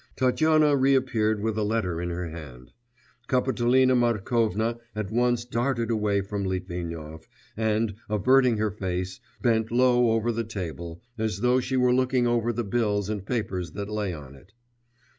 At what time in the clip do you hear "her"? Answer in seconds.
2.09-2.27, 8.57-8.71